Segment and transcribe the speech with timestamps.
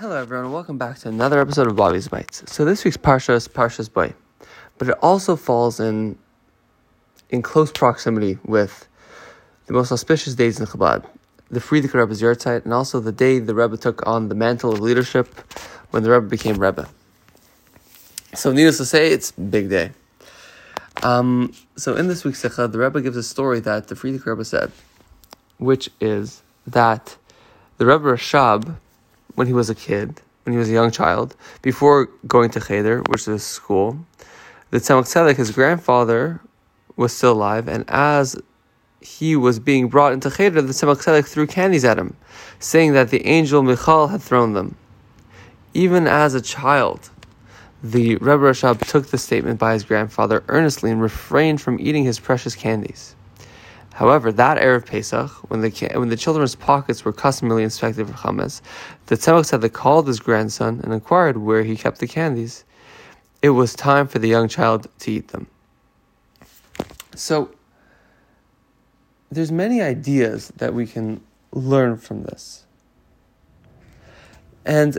[0.00, 2.42] Hello, everyone, and welcome back to another episode of Bobby's Bites.
[2.50, 4.14] So this week's parsha is Parshas Bo,
[4.78, 6.16] but it also falls in
[7.28, 8.88] in close proximity with
[9.66, 11.04] the most auspicious days in Chabad,
[11.50, 14.80] the Frierdiker Rebbe's Yahrzeit, and also the day the Rebbe took on the mantle of
[14.80, 15.28] leadership
[15.90, 16.88] when the Rebbe became Rebbe.
[18.32, 19.90] So, needless to say, it's big day.
[21.02, 24.46] Um, so, in this week's Sikha, the Rebbe gives a story that the Frierdiker Rebbe
[24.46, 24.72] said,
[25.58, 27.18] which is that
[27.76, 28.76] the Rebbe Rashab
[29.34, 33.02] when he was a kid, when he was a young child, before going to Cheder,
[33.08, 33.98] which is school,
[34.70, 36.40] the Tzemach Tzedek, his grandfather,
[36.96, 38.36] was still alive, and as
[39.00, 42.16] he was being brought into Cheder, the Tzemach Tzedek threw candies at him,
[42.58, 44.76] saying that the angel Michal had thrown them.
[45.72, 47.10] Even as a child,
[47.82, 52.20] the Rebbe Rashab took the statement by his grandfather earnestly and refrained from eating his
[52.20, 53.14] precious candies.
[53.94, 58.60] However, that Erev Pesach, when the, when the children's pockets were customarily inspected for chametz,
[59.06, 62.64] the Tzemach Tzedek called his grandson and inquired where he kept the candies.
[63.42, 65.48] It was time for the young child to eat them.
[67.14, 67.54] So,
[69.30, 71.20] there's many ideas that we can
[71.52, 72.66] learn from this.
[74.64, 74.98] And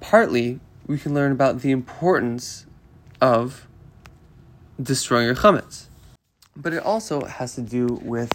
[0.00, 2.66] partly, we can learn about the importance
[3.20, 3.66] of
[4.80, 5.86] destroying your chametz
[6.56, 8.32] but it also has to do with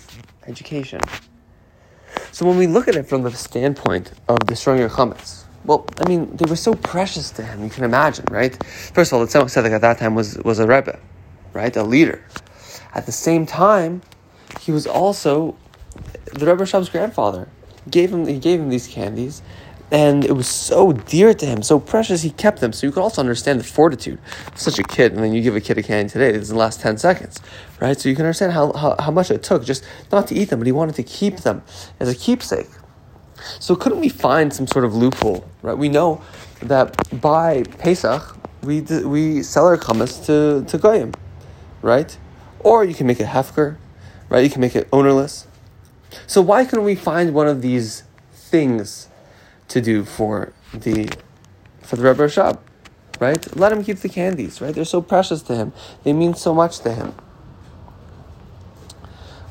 [0.47, 1.01] education.
[2.31, 6.07] So when we look at it from the standpoint of destroying your chametz, well, I
[6.07, 7.63] mean, they were so precious to him.
[7.63, 8.61] You can imagine, right?
[8.93, 10.97] First of all, the Tzemach Tzedek at that time was was a rebbe,
[11.53, 12.23] right, a leader.
[12.93, 14.01] At the same time,
[14.61, 15.55] he was also
[16.33, 17.47] the Rebbe Shab's grandfather.
[17.89, 19.41] Gave him he gave him these candies,
[19.91, 22.73] and it was so dear to him, so precious, he kept them.
[22.73, 25.13] So you could also understand the fortitude of such a kid.
[25.13, 27.41] And then you give a kid a candy today, it doesn't last 10 seconds,
[27.81, 27.99] right?
[27.99, 30.59] So you can understand how, how, how much it took just not to eat them,
[30.59, 31.63] but he wanted to keep them
[31.99, 32.69] as a keepsake.
[33.59, 35.77] So couldn't we find some sort of loophole, right?
[35.77, 36.21] We know
[36.61, 41.13] that by Pesach, we, we sell our chametz to, to Goyim,
[41.81, 42.15] right?
[42.59, 43.77] Or you can make it hefker,
[44.27, 44.43] right?
[44.43, 45.47] You can make it ownerless.
[46.27, 48.03] So why couldn't we find one of these
[48.33, 49.07] things
[49.69, 51.09] to do for the
[51.81, 52.59] for the Rebbe Rashab,
[53.19, 53.55] right?
[53.55, 54.75] Let him keep the candies, right?
[54.75, 55.73] They're so precious to him.
[56.03, 57.15] They mean so much to him.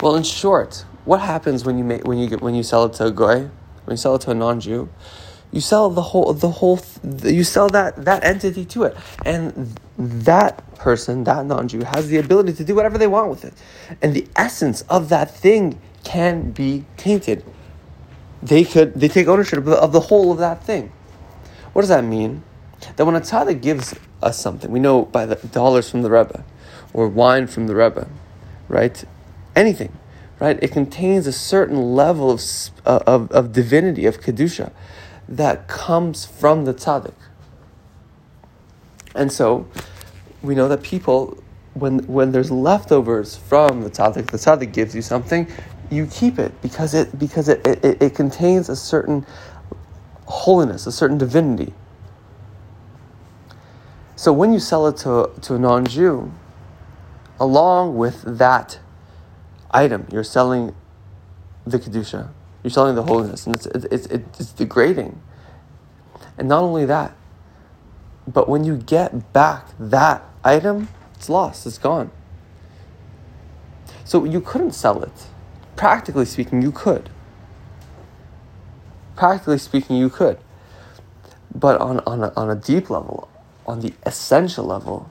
[0.00, 2.92] Well, in short, what happens when you make when you get when you sell it
[2.94, 3.40] to a goy,
[3.84, 4.88] when you sell it to a non-Jew?
[5.50, 6.78] You sell the whole the whole
[7.24, 12.52] you sell that that entity to it, and that person, that non-Jew, has the ability
[12.54, 13.54] to do whatever they want with it,
[14.02, 17.44] and the essence of that thing can be tainted
[18.42, 20.92] they could they take ownership of the whole of that thing.
[21.72, 22.42] What does that mean?
[22.96, 26.44] That when a tzaddik gives us something, we know by the dollars from the Rebbe,
[26.92, 28.08] or wine from the Rebbe,
[28.68, 29.04] right?
[29.56, 29.92] Anything,
[30.38, 30.58] right?
[30.62, 32.40] It contains a certain level of,
[32.86, 34.72] uh, of, of divinity, of kedusha,
[35.28, 37.14] that comes from the tzaddik.
[39.14, 39.66] And so,
[40.42, 41.42] we know that people,
[41.74, 45.48] when when there's leftovers from the tzaddik, the tzaddik gives you something,
[45.90, 49.24] you keep it because it because it, it, it contains a certain
[50.26, 51.72] holiness, a certain divinity.
[54.16, 56.32] So when you sell it to, to a non-Jew,
[57.38, 58.80] along with that
[59.70, 60.74] item, you're selling
[61.64, 62.30] the kedusha,
[62.62, 65.20] you're selling the holiness, and it's it's it's degrading.
[66.36, 67.16] And not only that,
[68.26, 72.10] but when you get back that item, it's lost, it's gone.
[74.04, 75.26] So you couldn't sell it
[75.78, 77.08] practically speaking, you could.
[79.16, 80.38] Practically speaking, you could.
[81.54, 83.30] But on, on, a, on a deep level,
[83.66, 85.10] on the essential level,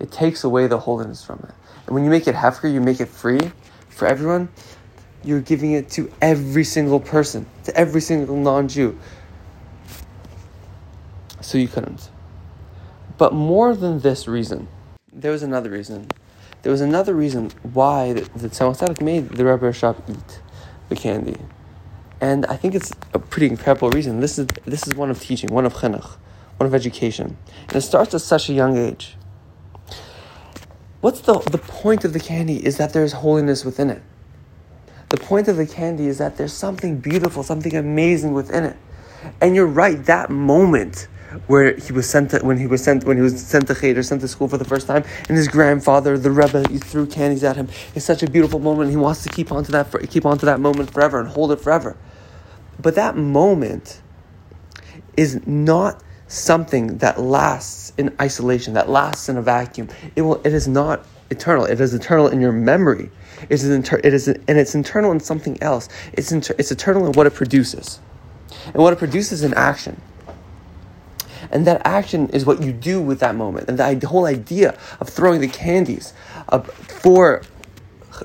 [0.00, 1.54] it takes away the holiness from it.
[1.86, 3.52] And when you make it hefker, you make it free
[3.90, 4.48] for everyone,
[5.22, 8.98] you're giving it to every single person, to every single non Jew.
[11.40, 12.08] So you couldn't.
[13.18, 14.68] But more than this reason,
[15.12, 16.08] there was another reason
[16.62, 20.40] there was another reason why the, the Tzemach made the Rebbe shop eat
[20.88, 21.36] the candy.
[22.20, 24.20] And I think it's a pretty incredible reason.
[24.20, 26.16] This is, this is one of teaching, one of chinuch,
[26.56, 27.36] one of education.
[27.68, 29.16] And it starts at such a young age.
[31.00, 34.02] What's the, the point of the candy is that there's holiness within it.
[35.10, 38.76] The point of the candy is that there's something beautiful, something amazing within it.
[39.40, 41.06] And you're right, that moment
[41.46, 44.02] where he was sent to, when he was sent when he was sent to Cheder,
[44.02, 47.56] sent to school for the first time, and his grandfather, the Rebbe, threw candies at
[47.56, 47.68] him.
[47.94, 48.90] It's such a beautiful moment.
[48.90, 51.52] He wants to keep on to that keep on to that moment forever and hold
[51.52, 51.96] it forever.
[52.80, 54.00] But that moment
[55.16, 59.88] is not something that lasts in isolation, that lasts in a vacuum.
[60.16, 60.40] It will.
[60.44, 61.64] It is not eternal.
[61.64, 63.10] It is eternal in your memory.
[63.42, 65.88] It is inter- it is and it's internal in something else.
[66.12, 68.00] It's inter- it's eternal in what it produces,
[68.66, 70.00] and what it produces in action.
[71.50, 73.68] And that action is what you do with that moment.
[73.68, 76.12] And the whole idea of throwing the candies
[77.02, 77.42] for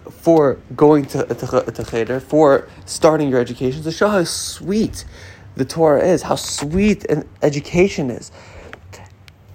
[0.10, 5.06] for going to, to, to cheder, for starting your education, to show how sweet
[5.56, 8.32] the Torah is, how sweet an education is.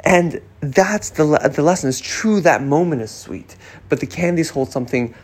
[0.05, 1.25] And that's the,
[1.55, 1.89] the lesson.
[1.89, 3.57] It's true that moment is sweet,
[3.89, 5.15] but the candies hold something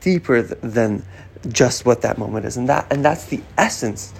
[0.00, 1.04] deeper than
[1.48, 2.56] just what that moment is.
[2.56, 4.12] And, that, and that's the essence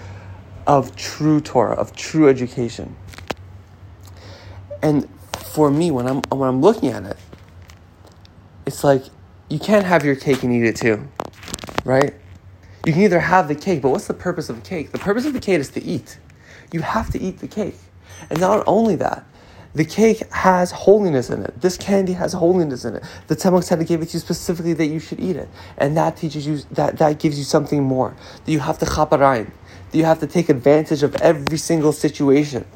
[0.67, 2.95] of true Torah, of true education.
[4.85, 5.09] And
[5.55, 7.17] for me, when I'm, when I'm looking at it,
[8.67, 9.05] it's like
[9.49, 11.09] you can't have your cake and eat it too,
[11.87, 12.13] right?
[12.85, 14.93] You can either have the cake, but what's the purpose of the cake?
[14.93, 16.19] The purpose of the cake is to eat.
[16.71, 17.79] You have to eat the cake.
[18.29, 19.25] And not only that,
[19.73, 21.59] the cake has holiness in it.
[21.63, 23.05] This candy has holiness in it.
[23.29, 25.49] The Tzemach Tzedek gave it to you specifically that you should eat it.
[25.79, 28.15] And that teaches you, that, that gives you something more.
[28.45, 29.51] That you have to chap arayn.
[29.91, 32.67] That you have to take advantage of every single situation.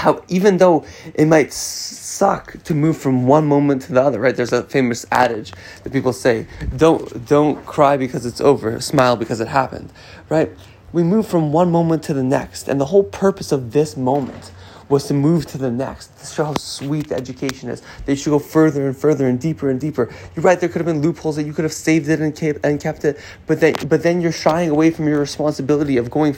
[0.00, 4.34] How, even though it might suck to move from one moment to the other, right?
[4.34, 5.52] There's a famous adage
[5.82, 9.92] that people say, don't, don't cry because it's over, smile because it happened,
[10.30, 10.50] right?
[10.94, 12.66] We move from one moment to the next.
[12.66, 14.52] And the whole purpose of this moment
[14.88, 17.82] was to move to the next, to show how sweet the education is.
[18.06, 20.12] They should go further and further and deeper and deeper.
[20.34, 22.64] You're right, there could have been loopholes that you could have saved it and kept,
[22.64, 26.34] and kept it, but then, but then you're shying away from your responsibility of going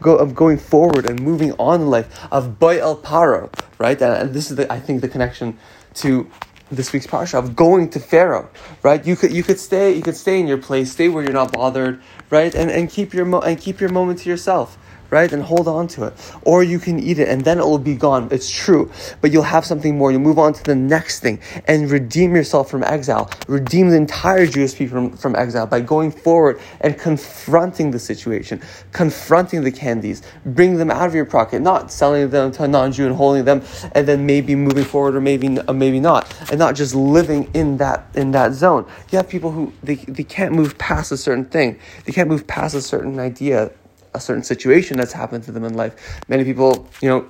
[0.00, 4.00] go, of going forward and moving on in life, of bo el paro, right?
[4.00, 5.58] And, and this is, the, I think, the connection
[5.96, 6.30] to
[6.70, 8.50] this week's parsha of going to Pharaoh,
[8.82, 9.04] right?
[9.06, 11.52] You could you could stay you could stay in your place, stay where you're not
[11.52, 12.54] bothered, right?
[12.54, 14.78] And and keep your mo- and keep your moment to yourself
[15.10, 15.32] right?
[15.32, 16.14] And hold on to it.
[16.42, 18.28] Or you can eat it and then it will be gone.
[18.30, 18.90] It's true.
[19.20, 20.10] But you'll have something more.
[20.10, 23.30] You'll move on to the next thing and redeem yourself from exile.
[23.48, 28.60] Redeem the entire Jewish people from, from exile by going forward and confronting the situation,
[28.92, 33.06] confronting the candies, bring them out of your pocket, not selling them to a non-Jew
[33.06, 33.62] and holding them
[33.94, 36.34] and then maybe moving forward or maybe or maybe not.
[36.50, 38.86] And not just living in that in that zone.
[39.10, 41.78] You have people who they, they can't move past a certain thing.
[42.04, 43.72] They can't move past a certain idea
[44.14, 46.20] a certain situation that's happened to them in life.
[46.28, 47.26] Many people, you know,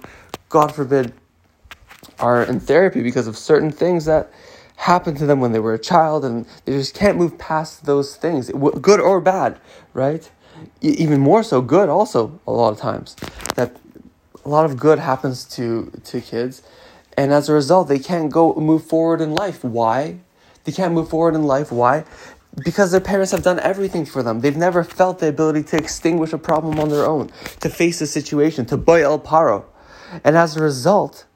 [0.49, 1.13] God forbid,
[2.19, 4.33] are in therapy because of certain things that
[4.77, 8.17] happened to them when they were a child, and they just can't move past those
[8.17, 8.51] things,
[8.81, 9.59] good or bad,
[9.93, 10.31] right?
[10.81, 13.17] Even more so, good also a lot of times.
[13.57, 13.77] That
[14.45, 16.63] a lot of good happens to to kids,
[17.17, 19.63] and as a result, they can't go move forward in life.
[19.63, 20.21] Why?
[20.65, 21.71] They can't move forward in life.
[21.71, 22.05] Why?
[22.65, 24.41] Because their parents have done everything for them.
[24.41, 27.31] They've never felt the ability to extinguish a problem on their own,
[27.61, 29.65] to face a situation, to bo el paro.
[30.25, 31.27] And as a result,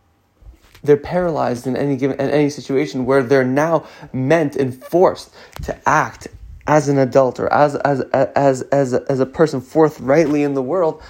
[0.85, 5.89] they're paralyzed in any given in any situation where they're now meant and forced to
[5.89, 6.29] act
[6.67, 11.03] as an adult or as as as as as a person forthrightly in the world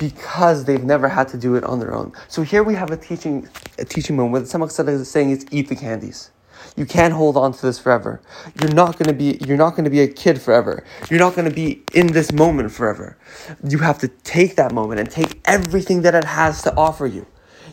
[0.00, 2.12] because they've never had to do it on their own.
[2.28, 3.48] So here we have a teaching
[3.78, 6.30] a teaching moment where the Tzemach is saying it's eat the candies.
[6.76, 8.20] You can't hold on to this forever.
[8.60, 10.84] You're not going to be you're not going to be a kid forever.
[11.10, 13.16] You're not going to be in this moment forever.
[13.64, 17.26] You have to take that moment and take everything that it has to offer you.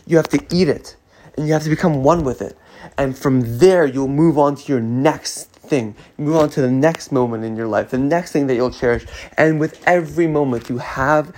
[0.06, 0.96] You have to eat it
[1.36, 2.56] and you have to become one with it.
[2.96, 5.94] And from there you'll move on to your next thing.
[6.18, 9.06] Move on to the next moment in your life, the next thing that you'll cherish.
[9.36, 11.34] And with every moment you have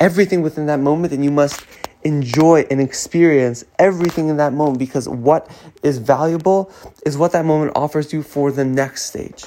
[0.00, 1.64] everything within that moment and you must
[2.04, 5.50] enjoy and experience everything in that moment because what
[5.82, 6.70] is valuable
[7.04, 9.44] is what that moment offers you for the next stage.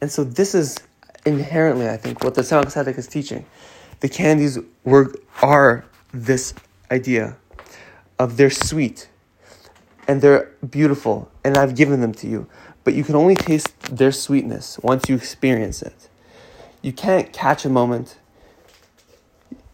[0.00, 0.78] And so this is
[1.24, 3.44] inherently, I think, what the Tzedek is teaching.
[4.00, 5.12] The candies were
[5.42, 6.54] are this
[6.90, 7.36] idea
[8.18, 9.08] of they're sweet
[10.08, 12.48] and they're beautiful, and I've given them to you.
[12.82, 16.08] But you can only taste their sweetness once you experience it.
[16.82, 18.18] You can't catch a moment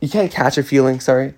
[0.06, 1.34] you can't catch a feeling, sorry,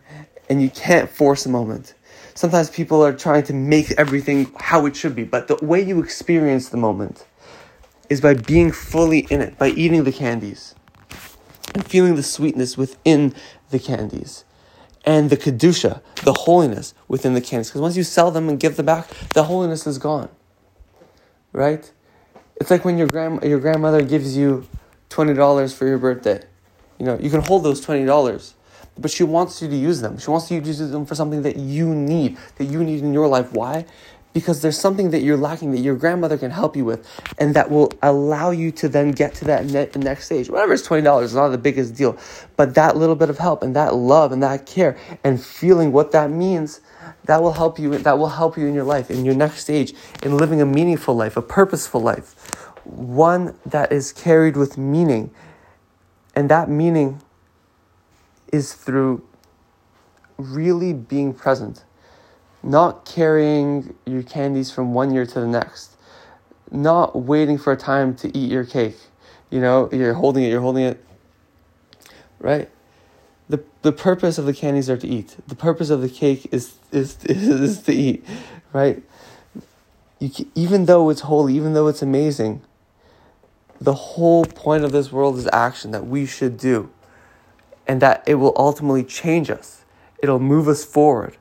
[0.50, 1.94] and you can't force a moment.
[2.34, 6.02] Sometimes people are trying to make everything how it should be, but the way you
[6.02, 7.24] experience the moment
[8.10, 10.74] is by being fully in it, by eating the candies
[11.72, 13.34] and feeling the sweetness within
[13.70, 14.44] the candies
[15.02, 17.70] and the kedusha, the holiness within the candies.
[17.70, 20.28] Because once you sell them and give them back, the holiness is gone.
[21.54, 21.90] Right?
[22.56, 24.68] It's like when your grand your grandmother gives you
[25.08, 26.42] twenty dollars for your birthday.
[26.98, 28.54] You know, you can hold those twenty dollars,
[28.98, 30.18] but she wants you to use them.
[30.18, 33.12] She wants you to use them for something that you need, that you need in
[33.12, 33.52] your life.
[33.52, 33.86] Why?
[34.34, 37.70] Because there's something that you're lacking that your grandmother can help you with, and that
[37.70, 40.50] will allow you to then get to that ne- next stage.
[40.50, 42.16] Whatever is twenty dollars is not the biggest deal,
[42.56, 46.12] but that little bit of help and that love and that care and feeling what
[46.12, 46.80] that means,
[47.24, 47.96] that will help you.
[47.96, 51.16] That will help you in your life, in your next stage, in living a meaningful
[51.16, 52.34] life, a purposeful life,
[52.84, 55.30] one that is carried with meaning,
[56.36, 57.22] and that meaning
[58.52, 59.24] is through
[60.36, 61.84] really being present,
[62.62, 65.96] not carrying your candies from one year to the next,
[66.70, 68.96] not waiting for a time to eat your cake.
[69.50, 71.04] You know, you're holding it, you're holding it,
[72.38, 72.70] right?
[73.48, 75.36] The, the purpose of the candies are to eat.
[75.46, 78.24] The purpose of the cake is, is, is to eat,
[78.72, 79.02] right?
[80.18, 82.62] You, even though it's holy, even though it's amazing,
[83.80, 86.90] the whole point of this world is action that we should do
[87.88, 89.84] and that it will ultimately change us.
[90.22, 91.36] It'll move us forward.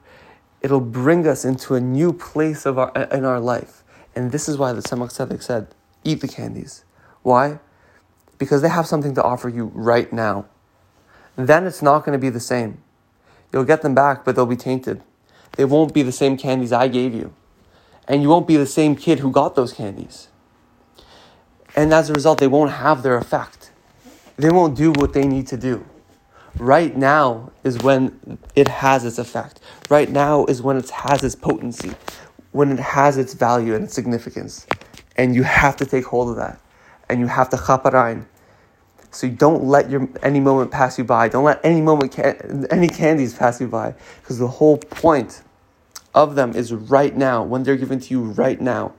[0.62, 3.84] It'll bring us into a new place of our, in our life.
[4.16, 5.68] And this is why the Tzemach Tzedek said,
[6.04, 6.86] eat the candies.
[7.22, 7.60] Why?
[8.38, 10.46] Because they have something to offer you right now.
[11.36, 12.82] Then it's not going to be the same.
[13.54, 15.04] You'll get them back, but they'll be tainted.
[15.56, 17.34] They won't be the same candies I gave you.
[18.08, 20.30] And you won't be the same kid who got those candies.
[21.76, 23.72] And as a result, they won't have their effect.
[24.38, 25.86] They won't do what they need to do.
[26.60, 29.60] Right now is when it has its effect.
[29.90, 31.92] Right now is when it has its potency,
[32.52, 34.66] when it has its value and its significance.
[35.16, 36.60] And you have to take hold of that.
[37.10, 38.26] And you have to chap arayn.
[39.12, 41.30] So don't let your any moment pass you by.
[41.30, 43.94] Don't let any moment can, any candies pass you by.
[44.22, 45.44] Because the whole point
[46.14, 48.94] of them is right now, when they're given to you right now.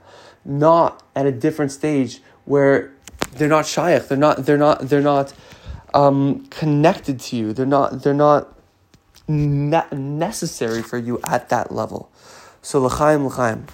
[0.45, 2.93] Not at a different stage where
[3.33, 5.33] they're not shayach, they're not they're not they're not
[5.93, 7.53] um, connected to you.
[7.53, 8.57] They're not they're not
[9.27, 12.11] ne- necessary for you at that level.
[12.61, 13.67] So l'chaim l'chaim,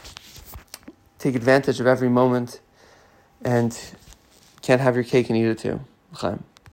[1.20, 2.60] take advantage of every moment,
[3.42, 3.78] and
[4.62, 5.82] can't have your cake and eat it too.
[6.14, 6.44] L'chaim.